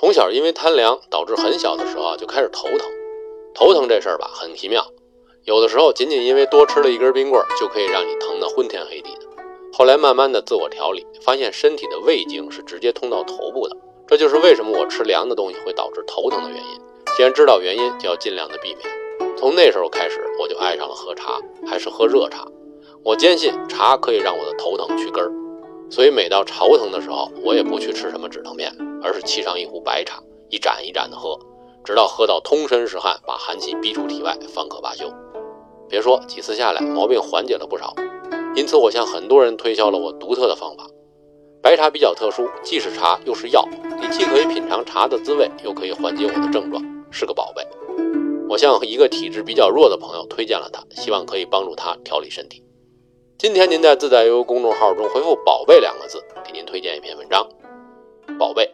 [0.00, 2.88] 从小因为贪凉，导致很小的时候就开始头疼。
[3.52, 4.86] 头疼这事儿吧，很奇妙，
[5.42, 9.26] 有的时候仅仅因为多吃了一根冰棍，就可以让你疼得昏天黑地的。
[9.72, 13.76] 后来慢慢的自我调理，发现身体的胃经是直接通到头部的，
[14.06, 16.80] 这就是为什么我吃凉的东西会导致头疼的原因。
[17.16, 19.36] 既然知道原因，就要尽量的避免。
[19.36, 22.46] 从那时候开始，我就爱上了喝茶，还是喝热茶。
[23.02, 25.32] 我坚信茶可以让我的头疼去根儿，
[25.90, 31.38] 所以每到头疼的时候，我也不去吃什么止疼面，而是沏上一壶白茶，一盏一盏的喝，
[31.84, 35.10] 直到喝到通身是汗，把寒气逼出体外，方可罢休。
[35.88, 37.94] 别说几次下来，毛病缓解了不少。
[38.54, 40.86] 因此，我向很多人推销了我独特的方法。
[41.62, 43.66] 白茶比较特殊，既是茶又是药，
[44.00, 47.66] 你既可以品尝茶的滋味，又可以缓解我的症状，是个宝贝。
[48.48, 52.62] 我向一个体质比较弱的朋友推荐了它，希望可以帮助他调理身体。
[53.38, 57.48] 今天您在自在游公众号中回复“宝贝”两个字，给您推荐一篇文章。
[58.36, 58.68] 宝贝，